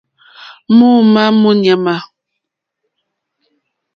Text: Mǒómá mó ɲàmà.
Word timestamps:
Mǒómá 0.77 1.23
mó 1.41 1.49
ɲàmà. 1.63 1.95